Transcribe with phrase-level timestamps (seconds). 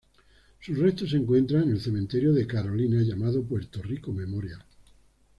[0.61, 4.63] Sus restos se encuentran en el cementerio de Carolina llamado Puerto Rico Memorial.